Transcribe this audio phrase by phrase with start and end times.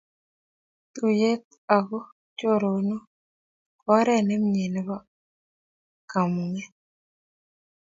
[0.93, 1.45] Tuiyet
[1.75, 1.97] ako
[2.37, 3.05] choronook
[3.81, 4.95] ko oret ne mie nebo
[6.11, 6.73] kamung'et.